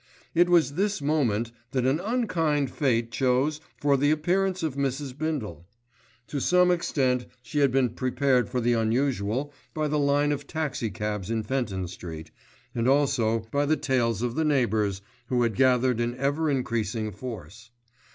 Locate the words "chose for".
3.11-3.95